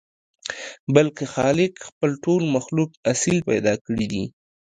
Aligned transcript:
بلکې 0.95 1.25
خالق 1.35 1.73
خپل 1.87 2.09
ټول 2.23 2.41
مخلوق 2.55 2.89
اصيل 3.11 3.37
پيدا 3.49 3.73
کړي 3.85 4.05
دي. 4.11 4.23